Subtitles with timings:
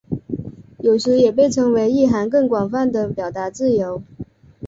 [0.79, 4.01] 有时也被称为意涵更广泛的表达自由。